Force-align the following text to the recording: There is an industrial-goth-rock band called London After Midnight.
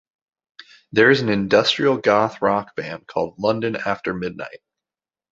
There 0.91 1.11
is 1.11 1.21
an 1.21 1.29
industrial-goth-rock 1.29 2.75
band 2.75 3.05
called 3.05 3.35
London 3.37 3.75
After 3.75 4.15
Midnight. 4.15 4.61